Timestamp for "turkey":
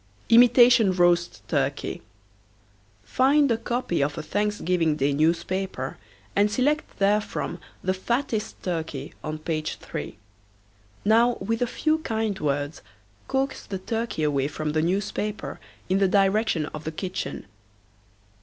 1.47-2.01, 8.63-9.13, 13.77-14.23